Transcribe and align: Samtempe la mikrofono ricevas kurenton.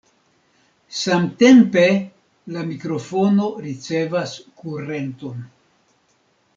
Samtempe 0.99 1.83
la 2.57 2.65
mikrofono 2.71 3.53
ricevas 3.69 4.35
kurenton. 4.63 5.49